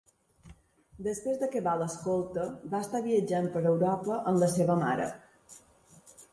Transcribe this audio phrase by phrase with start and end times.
[1.07, 5.11] Després d"acabar l"escolta, va estar viatjant per Europa amb la seva mare.